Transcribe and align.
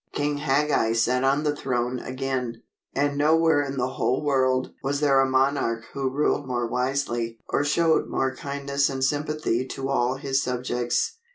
King 0.13 0.37
Hagag 0.39 0.95
sat 0.95 1.23
on 1.23 1.43
the 1.43 1.55
throne 1.55 1.99
again, 1.99 2.63
and 2.95 3.19
nowhere 3.19 3.61
in 3.61 3.77
the 3.77 3.89
whole 3.89 4.23
world 4.23 4.71
was 4.81 4.99
there 4.99 5.19
a 5.19 5.29
monarch 5.29 5.85
who 5.93 6.09
ruled 6.09 6.47
more 6.47 6.65
wisely 6.65 7.37
or 7.49 7.63
showed 7.63 8.07
more 8.09 8.35
kindness 8.35 8.89
and 8.89 9.03
sympathy 9.03 9.63
to 9.67 9.89
all 9.89 10.15
his 10.15 10.41
subjects. 10.41 11.19